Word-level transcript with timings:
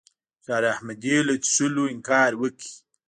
نثار 0.39 0.63
احمدي 0.73 1.15
له 1.27 1.33
څښلو 1.45 1.83
انکار 1.93 2.31
وکړ. 2.41 2.65